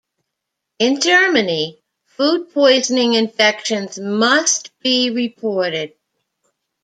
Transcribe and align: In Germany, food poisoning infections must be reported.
In 0.79 0.99
Germany, 0.99 1.79
food 2.07 2.51
poisoning 2.55 3.13
infections 3.13 3.99
must 3.99 4.71
be 4.79 5.11
reported. 5.11 5.93